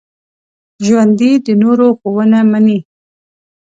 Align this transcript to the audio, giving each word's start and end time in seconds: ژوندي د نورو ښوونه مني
ژوندي 0.85 1.31
د 1.45 1.47
نورو 1.61 1.87
ښوونه 1.99 2.39
مني 2.51 2.79